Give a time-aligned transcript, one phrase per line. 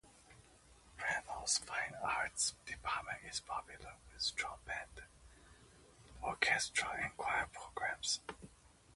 [0.97, 5.03] Preble's fine arts department is popular, with strong band,
[6.23, 8.19] orchestra, and choir programs.